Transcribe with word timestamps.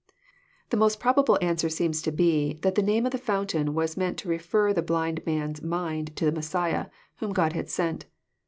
—The 0.71 0.77
most 0.81 0.99
probable 0.99 1.37
answer 1.43 1.69
seems 1.69 2.01
to 2.01 2.11
be, 2.11 2.57
that 2.63 2.73
the 2.73 2.81
name 2.81 3.05
of 3.05 3.11
the 3.11 3.19
fountain 3.19 3.75
was 3.75 3.95
meant 3.95 4.17
to 4.17 4.29
refer 4.29 4.73
the 4.73 4.81
blind 4.81 5.23
man's 5.27 5.61
mind 5.61 6.15
to 6.15 6.25
the 6.25 6.31
Messiah, 6.31 6.87
whom 7.17 7.33
God 7.33 7.53
had" 7.53 7.69
sent." 7.69 8.07